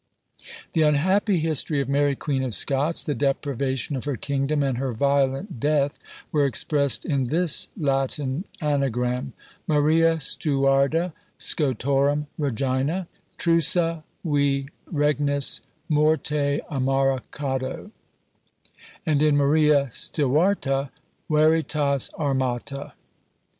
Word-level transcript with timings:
The 0.73 0.81
unhappy 0.81 1.37
history 1.37 1.79
of 1.79 1.87
Mary 1.87 2.15
Queen 2.15 2.41
of 2.41 2.55
Scots, 2.55 3.03
the 3.03 3.13
deprivation 3.13 3.95
of 3.95 4.05
her 4.05 4.15
kingdom, 4.15 4.63
and 4.63 4.79
her 4.79 4.93
violent 4.93 5.59
death, 5.59 5.99
were 6.31 6.43
expressed 6.47 7.05
in 7.05 7.25
this 7.25 7.67
Latin 7.77 8.45
anagram: 8.59 9.33
Maria 9.67 10.15
Steuarda 10.15 11.13
Scotorum 11.37 12.25
Regina: 12.39 13.07
TRUSA 13.37 14.03
VI 14.25 14.69
REGNIS, 14.87 15.61
MORTE 15.87 16.31
AMARA 16.71 17.21
CADO: 17.31 17.91
and 19.05 19.21
in 19.21 19.37
Maria 19.37 19.87
Stevarta 19.91 20.89
VERITAS 21.29 22.09
ARMATA. 22.17 22.93